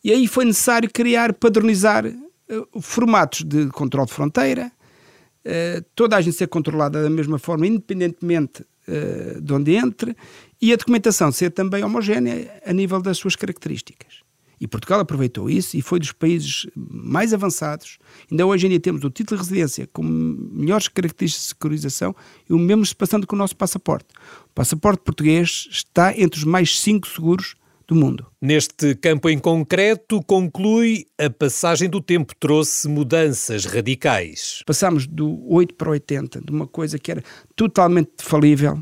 E 0.03 0.11
aí 0.11 0.27
foi 0.27 0.45
necessário 0.45 0.87
criar, 0.93 1.33
padronizar 1.33 2.05
uh, 2.05 2.79
formatos 2.79 3.41
de 3.43 3.69
controle 3.69 4.05
de 4.05 4.13
fronteira, 4.13 4.71
uh, 5.45 5.85
toda 5.95 6.15
a 6.15 6.21
gente 6.21 6.37
ser 6.37 6.47
controlada 6.47 7.01
da 7.01 7.09
mesma 7.09 7.39
forma, 7.39 7.67
independentemente 7.67 8.63
uh, 8.87 9.41
de 9.41 9.53
onde 9.53 9.75
entre, 9.75 10.15
e 10.61 10.73
a 10.73 10.75
documentação 10.75 11.31
ser 11.31 11.51
também 11.51 11.83
homogénea 11.83 12.61
a 12.65 12.73
nível 12.73 13.01
das 13.01 13.17
suas 13.17 13.35
características. 13.35 14.23
E 14.63 14.67
Portugal 14.67 15.01
aproveitou 15.01 15.49
isso 15.49 15.75
e 15.75 15.81
foi 15.81 15.99
dos 15.99 16.13
países 16.13 16.67
mais 16.73 17.33
avançados. 17.33 17.97
Ainda 18.31 18.45
hoje 18.45 18.65
em 18.65 18.69
dia 18.69 18.79
temos 18.79 19.03
o 19.03 19.09
título 19.09 19.37
de 19.37 19.43
residência 19.43 19.89
com 19.91 20.01
melhores 20.01 20.87
características 20.87 21.43
de 21.43 21.49
securização 21.49 22.15
e 22.49 22.53
o 22.53 22.57
mesmo 22.57 22.85
se 22.85 22.95
passando 22.95 23.27
com 23.27 23.35
o 23.35 23.39
nosso 23.39 23.57
passaporte. 23.57 24.07
O 24.45 24.53
passaporte 24.55 25.01
português 25.03 25.67
está 25.69 26.17
entre 26.17 26.37
os 26.37 26.45
mais 26.45 26.79
cinco 26.79 27.09
seguros 27.09 27.55
do 27.87 27.95
mundo. 27.95 28.25
Neste 28.41 28.95
campo 28.95 29.29
em 29.29 29.37
concreto, 29.37 30.21
conclui, 30.23 31.05
a 31.17 31.29
passagem 31.29 31.89
do 31.89 32.01
tempo 32.01 32.33
trouxe 32.39 32.87
mudanças 32.87 33.65
radicais. 33.65 34.61
Passámos 34.65 35.07
do 35.07 35.43
8 35.51 35.75
para 35.75 35.89
o 35.89 35.91
80, 35.91 36.41
de 36.41 36.51
uma 36.51 36.67
coisa 36.67 36.97
que 36.97 37.11
era 37.11 37.23
totalmente 37.55 38.11
falível, 38.19 38.79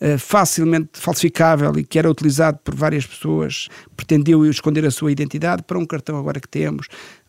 eh, 0.00 0.16
facilmente 0.16 0.90
falsificável 0.92 1.76
e 1.76 1.84
que 1.84 1.98
era 1.98 2.08
utilizado 2.08 2.58
por 2.62 2.74
várias 2.74 3.04
pessoas, 3.04 3.68
pretendeu 3.96 4.46
esconder 4.46 4.86
a 4.86 4.90
sua 4.92 5.10
identidade, 5.10 5.64
para 5.64 5.78
um 5.78 5.84
cartão 5.84 6.16
agora 6.16 6.38
que 6.38 6.48
temos, 6.48 6.86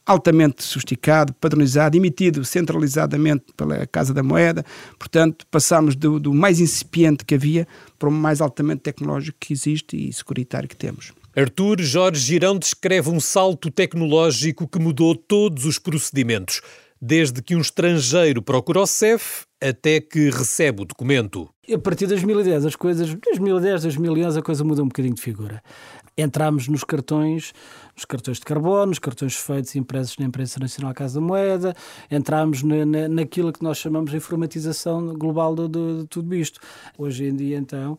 altamente 0.10 0.64
sofisticado, 0.64 1.32
padronizado, 1.34 1.96
emitido 1.96 2.44
centralizadamente 2.44 3.46
pela 3.56 3.86
Casa 3.86 4.12
da 4.12 4.24
Moeda. 4.24 4.66
Portanto, 4.98 5.46
passámos 5.52 5.96
do, 5.96 6.20
do 6.20 6.34
mais 6.34 6.60
incipiente 6.60 7.24
que 7.24 7.36
havia 7.36 7.68
para 8.00 8.10
o 8.10 8.12
mais 8.12 8.42
altamente 8.42 8.82
tecnológico 8.82 9.38
que 9.40 9.54
existe 9.54 9.96
e 9.96 10.12
securitário 10.12 10.68
que 10.68 10.76
temos. 10.76 11.14
Artur 11.36 11.80
Jorge 11.80 12.20
Girão 12.20 12.58
descreve 12.58 13.12
um 13.12 13.20
salto 13.20 13.70
tecnológico 13.70 14.68
que 14.68 14.80
mudou 14.80 15.16
todos 15.16 15.66
os 15.66 15.78
procedimentos, 15.78 16.60
desde 17.00 17.44
que 17.44 17.56
um 17.56 17.62
estrangeiro 17.62 18.42
procura 18.42 18.82
o 18.82 18.88
CEF 18.88 19.46
até 19.62 20.02
que 20.02 20.32
recebe 20.32 20.82
o 20.82 20.86
documento. 20.86 21.48
A 21.72 21.78
partir 21.78 22.06
de 22.06 22.16
2010, 22.16 22.66
as 22.66 22.76
coisas, 22.76 23.14
2010, 23.14 23.84
2011, 23.84 24.40
a 24.40 24.42
coisa 24.42 24.64
muda 24.64 24.82
um 24.82 24.88
bocadinho 24.88 25.14
de 25.14 25.22
figura. 25.22 25.62
Entramos 26.22 26.68
nos 26.68 26.84
cartões, 26.84 27.54
nos 27.96 28.04
cartões 28.06 28.38
de 28.38 28.46
carbono, 28.46 28.88
nos 28.88 29.00
cartões 29.00 29.36
feitos 29.36 29.74
e 29.76 29.80
impressos 29.80 30.18
na 30.18 30.26
Imprensa 30.26 30.60
Nacional 30.60 30.94
Casa 30.94 31.20
da 31.20 31.26
Moeda, 31.26 31.74
entramos 32.12 32.62
na, 32.62 32.86
na, 32.86 33.08
naquilo 33.08 33.54
que 33.54 33.64
nós 33.64 33.78
chamamos 33.78 34.12
de 34.12 34.18
informatização 34.18 35.14
global 35.14 35.56
de, 35.56 35.68
de, 35.68 36.02
de 36.02 36.08
tudo 36.08 36.36
isto. 36.36 36.60
Hoje 36.98 37.26
em 37.26 37.36
dia, 37.36 37.58
então, 37.58 37.98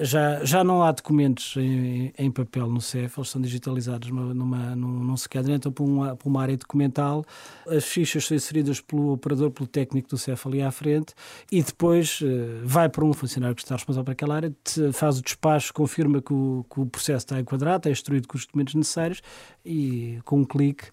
já, 0.00 0.44
já 0.44 0.64
não 0.64 0.82
há 0.82 0.92
documentos 0.92 1.54
em, 1.56 2.12
em 2.16 2.30
papel 2.30 2.68
no 2.68 2.80
CEF, 2.80 3.18
eles 3.18 3.30
são 3.30 3.40
digitalizados 3.40 4.10
numa, 4.10 4.34
numa, 4.34 4.76
num, 4.76 5.04
num 5.04 5.16
scanner, 5.16 5.56
então 5.56 5.70
para 5.70 5.84
uma, 5.84 6.16
para 6.16 6.28
uma 6.28 6.42
área 6.42 6.56
documental, 6.56 7.24
as 7.66 7.84
fichas 7.84 8.26
são 8.26 8.36
inseridas 8.36 8.80
pelo 8.80 9.12
operador, 9.12 9.50
pelo 9.50 9.66
técnico 9.66 10.08
do 10.08 10.18
CEF 10.18 10.46
ali 10.48 10.62
à 10.62 10.70
frente, 10.70 11.14
e 11.50 11.62
depois 11.62 12.20
uh, 12.20 12.26
vai 12.64 12.88
para 12.88 13.04
um 13.04 13.12
funcionário 13.12 13.54
que 13.54 13.62
está 13.62 13.74
responsável 13.74 14.04
por 14.04 14.12
aquela 14.12 14.36
área, 14.36 14.54
faz 14.92 15.18
o 15.18 15.22
despacho, 15.22 15.72
confirma 15.72 16.20
que 16.20 16.32
o, 16.32 16.64
que 16.72 16.80
o 16.80 16.86
processo 16.86 17.26
está 17.26 17.40
enquadrado, 17.40 17.78
está 17.78 17.90
instruído 17.90 18.26
com 18.26 18.36
os 18.36 18.46
documentos 18.46 18.74
necessários, 18.74 19.22
e 19.64 20.18
com 20.24 20.40
um 20.40 20.44
clique 20.44 20.84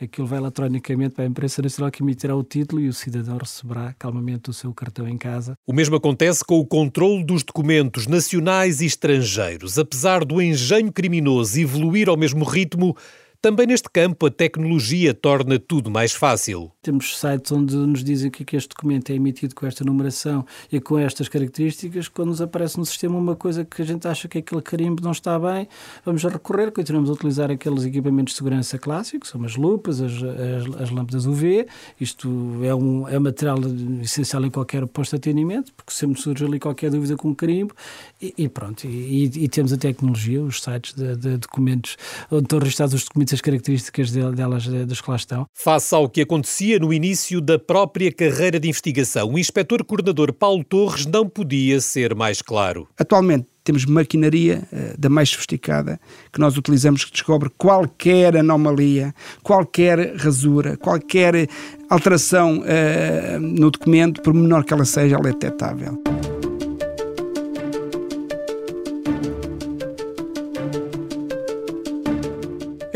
aquilo 0.00 0.26
vai 0.26 0.38
eletronicamente 0.38 1.14
para 1.14 1.24
a 1.24 1.26
imprensa 1.26 1.62
nacional 1.62 1.90
que 1.90 2.02
emitirá 2.02 2.34
o 2.34 2.42
título 2.42 2.80
e 2.80 2.88
o 2.88 2.92
cidadão 2.92 3.38
receberá 3.38 3.94
calmamente 3.98 4.50
o 4.50 4.52
seu 4.52 4.72
cartão 4.72 5.08
em 5.08 5.16
casa. 5.16 5.56
O 5.66 5.72
mesmo 5.72 5.96
acontece 5.96 6.44
com 6.44 6.58
o 6.58 6.66
controle 6.66 7.24
dos 7.24 7.42
documentos 7.42 8.06
nacionais 8.06 8.80
e 8.80 8.86
estrangeiros. 8.86 9.78
Apesar 9.78 10.24
do 10.24 10.40
engenho 10.42 10.92
criminoso 10.92 11.60
evoluir 11.60 12.08
ao 12.08 12.16
mesmo 12.16 12.44
ritmo, 12.44 12.96
também 13.44 13.66
neste 13.66 13.90
campo, 13.90 14.24
a 14.24 14.30
tecnologia 14.30 15.12
torna 15.12 15.58
tudo 15.58 15.90
mais 15.90 16.12
fácil. 16.12 16.72
Temos 16.80 17.18
sites 17.18 17.52
onde 17.52 17.76
nos 17.76 18.02
dizem 18.02 18.30
que 18.30 18.56
este 18.56 18.70
documento 18.70 19.10
é 19.10 19.14
emitido 19.14 19.54
com 19.54 19.66
esta 19.66 19.84
numeração 19.84 20.46
e 20.72 20.80
com 20.80 20.98
estas 20.98 21.28
características. 21.28 22.08
Quando 22.08 22.28
nos 22.28 22.40
aparece 22.40 22.78
no 22.78 22.86
sistema 22.86 23.18
uma 23.18 23.36
coisa 23.36 23.62
que 23.62 23.82
a 23.82 23.84
gente 23.84 24.08
acha 24.08 24.28
que 24.28 24.38
aquele 24.38 24.62
carimbo 24.62 25.02
não 25.02 25.12
está 25.12 25.38
bem, 25.38 25.68
vamos 26.06 26.24
a 26.24 26.30
recorrer, 26.30 26.72
continuamos 26.72 27.10
a 27.10 27.12
utilizar 27.12 27.50
aqueles 27.50 27.84
equipamentos 27.84 28.32
de 28.32 28.38
segurança 28.38 28.78
clássicos, 28.78 29.28
são 29.28 29.44
as 29.44 29.56
lupas, 29.56 30.00
as, 30.00 30.12
as, 30.14 30.80
as 30.80 30.90
lâmpadas 30.90 31.26
UV. 31.26 31.66
Isto 32.00 32.30
é 32.62 32.74
um 32.74 33.06
é 33.06 33.18
material 33.18 33.58
essencial 34.00 34.42
em 34.46 34.50
qualquer 34.50 34.86
posto 34.86 35.10
de 35.10 35.16
atendimento, 35.16 35.70
porque 35.74 35.92
sempre 35.92 36.18
surge 36.18 36.46
ali 36.46 36.58
qualquer 36.58 36.90
dúvida 36.90 37.14
com 37.14 37.28
o 37.30 37.34
carimbo. 37.34 37.74
E, 38.22 38.32
e 38.38 38.48
pronto, 38.48 38.86
e, 38.86 39.24
e, 39.24 39.48
temos 39.48 39.70
a 39.70 39.76
tecnologia, 39.76 40.42
os 40.42 40.62
sites 40.62 40.94
de, 40.94 41.14
de 41.14 41.36
documentos, 41.36 41.98
onde 42.30 42.44
estão 42.44 42.58
registrados 42.58 42.94
os 42.94 43.04
documentos 43.04 43.33
as 43.34 43.40
características 43.40 44.10
delas, 44.10 44.66
das 44.66 45.00
que 45.00 45.10
lá 45.10 45.16
estão. 45.16 45.46
Face 45.52 45.94
ao 45.94 46.08
que 46.08 46.22
acontecia 46.22 46.78
no 46.78 46.92
início 46.92 47.40
da 47.40 47.58
própria 47.58 48.12
carreira 48.12 48.58
de 48.58 48.68
investigação, 48.68 49.32
o 49.32 49.38
inspetor 49.38 49.84
coordenador 49.84 50.32
Paulo 50.32 50.64
Torres 50.64 51.06
não 51.06 51.28
podia 51.28 51.80
ser 51.80 52.14
mais 52.14 52.40
claro. 52.40 52.88
Atualmente 52.98 53.46
temos 53.64 53.86
maquinaria 53.86 54.62
uh, 54.70 55.00
da 55.00 55.08
mais 55.08 55.30
sofisticada 55.30 55.98
que 56.32 56.38
nós 56.38 56.56
utilizamos 56.56 57.04
que 57.04 57.12
descobre 57.12 57.50
qualquer 57.56 58.36
anomalia, 58.36 59.14
qualquer 59.42 60.16
rasura, 60.16 60.76
qualquer 60.76 61.48
alteração 61.88 62.60
uh, 62.60 63.40
no 63.40 63.70
documento, 63.70 64.20
por 64.22 64.34
menor 64.34 64.64
que 64.64 64.72
ela 64.72 64.84
seja, 64.84 65.16
ela 65.16 65.28
é 65.28 65.32
detectável. 65.32 66.13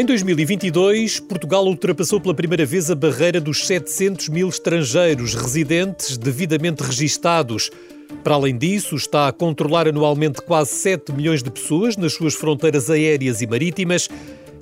Em 0.00 0.06
2022, 0.06 1.18
Portugal 1.18 1.66
ultrapassou 1.66 2.20
pela 2.20 2.32
primeira 2.32 2.64
vez 2.64 2.88
a 2.88 2.94
barreira 2.94 3.40
dos 3.40 3.66
700 3.66 4.28
mil 4.28 4.48
estrangeiros 4.48 5.34
residentes 5.34 6.16
devidamente 6.16 6.84
registados. 6.84 7.68
Para 8.22 8.36
além 8.36 8.56
disso, 8.56 8.94
está 8.94 9.26
a 9.26 9.32
controlar 9.32 9.88
anualmente 9.88 10.40
quase 10.40 10.70
7 10.70 11.12
milhões 11.12 11.42
de 11.42 11.50
pessoas 11.50 11.96
nas 11.96 12.12
suas 12.12 12.36
fronteiras 12.36 12.88
aéreas 12.88 13.42
e 13.42 13.46
marítimas 13.48 14.08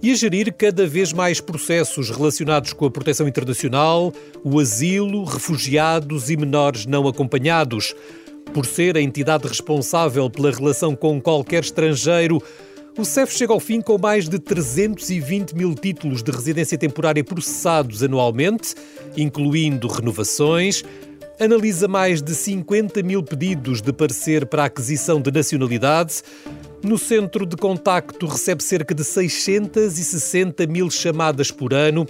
e 0.02 0.10
a 0.10 0.14
gerir 0.14 0.54
cada 0.54 0.86
vez 0.86 1.12
mais 1.12 1.38
processos 1.38 2.08
relacionados 2.08 2.72
com 2.72 2.86
a 2.86 2.90
proteção 2.90 3.28
internacional, 3.28 4.14
o 4.42 4.58
asilo, 4.58 5.22
refugiados 5.22 6.30
e 6.30 6.36
menores 6.38 6.86
não 6.86 7.06
acompanhados. 7.06 7.94
Por 8.54 8.64
ser 8.64 8.96
a 8.96 9.02
entidade 9.02 9.46
responsável 9.46 10.30
pela 10.30 10.50
relação 10.50 10.96
com 10.96 11.20
qualquer 11.20 11.62
estrangeiro, 11.62 12.42
o 12.98 13.04
CEF 13.04 13.36
chega 13.36 13.52
ao 13.52 13.60
fim 13.60 13.80
com 13.80 13.98
mais 13.98 14.26
de 14.28 14.38
320 14.38 15.54
mil 15.54 15.74
títulos 15.74 16.22
de 16.22 16.30
residência 16.30 16.78
temporária 16.78 17.22
processados 17.22 18.02
anualmente, 18.02 18.74
incluindo 19.16 19.86
renovações, 19.86 20.82
analisa 21.38 21.86
mais 21.86 22.22
de 22.22 22.34
50 22.34 23.02
mil 23.02 23.22
pedidos 23.22 23.82
de 23.82 23.92
parecer 23.92 24.46
para 24.46 24.64
aquisição 24.64 25.20
de 25.20 25.30
nacionalidade. 25.30 26.22
No 26.82 26.96
centro 26.96 27.44
de 27.44 27.56
contacto 27.56 28.26
recebe 28.26 28.62
cerca 28.62 28.94
de 28.94 29.04
660 29.04 30.66
mil 30.66 30.90
chamadas 30.90 31.50
por 31.50 31.74
ano. 31.74 32.06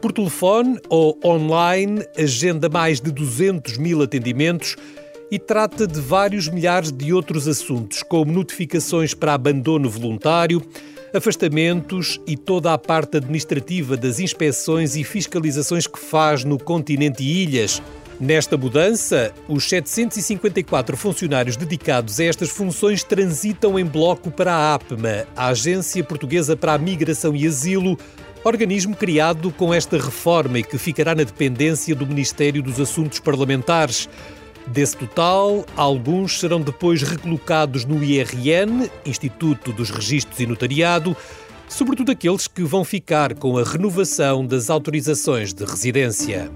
Por 0.00 0.12
telefone 0.12 0.78
ou 0.88 1.18
online, 1.24 2.04
agenda 2.16 2.68
mais 2.68 3.00
de 3.00 3.10
200 3.10 3.76
mil 3.78 4.02
atendimentos 4.02 4.76
e 5.32 5.38
trata 5.38 5.86
de 5.86 5.98
vários 5.98 6.46
milhares 6.46 6.92
de 6.92 7.10
outros 7.10 7.48
assuntos, 7.48 8.02
como 8.02 8.30
notificações 8.30 9.14
para 9.14 9.32
abandono 9.32 9.88
voluntário, 9.88 10.62
afastamentos 11.14 12.20
e 12.26 12.36
toda 12.36 12.70
a 12.70 12.76
parte 12.76 13.16
administrativa 13.16 13.96
das 13.96 14.20
inspeções 14.20 14.94
e 14.94 15.02
fiscalizações 15.02 15.86
que 15.86 15.98
faz 15.98 16.44
no 16.44 16.58
continente 16.58 17.22
e 17.22 17.44
ilhas. 17.44 17.80
Nesta 18.20 18.58
mudança, 18.58 19.32
os 19.48 19.66
754 19.70 20.98
funcionários 20.98 21.56
dedicados 21.56 22.20
a 22.20 22.24
estas 22.24 22.50
funções 22.50 23.02
transitam 23.02 23.78
em 23.78 23.86
bloco 23.86 24.30
para 24.30 24.52
a 24.52 24.74
APMA, 24.74 25.26
a 25.34 25.46
Agência 25.46 26.04
Portuguesa 26.04 26.54
para 26.54 26.74
a 26.74 26.78
Migração 26.78 27.34
e 27.34 27.46
Asilo, 27.46 27.98
organismo 28.44 28.94
criado 28.94 29.50
com 29.50 29.72
esta 29.72 29.96
reforma 29.96 30.58
e 30.58 30.62
que 30.62 30.76
ficará 30.76 31.14
na 31.14 31.24
dependência 31.24 31.94
do 31.94 32.06
Ministério 32.06 32.62
dos 32.62 32.78
Assuntos 32.78 33.18
Parlamentares. 33.18 34.10
Desse 34.66 34.96
total, 34.96 35.66
alguns 35.76 36.38
serão 36.38 36.60
depois 36.60 37.02
recolocados 37.02 37.84
no 37.84 38.02
IRN, 38.02 38.88
Instituto 39.04 39.72
dos 39.72 39.90
Registros 39.90 40.40
e 40.40 40.46
Notariado, 40.46 41.16
sobretudo 41.68 42.12
aqueles 42.12 42.46
que 42.46 42.62
vão 42.62 42.84
ficar 42.84 43.34
com 43.34 43.58
a 43.58 43.64
renovação 43.64 44.46
das 44.46 44.70
autorizações 44.70 45.52
de 45.52 45.64
residência. 45.64 46.50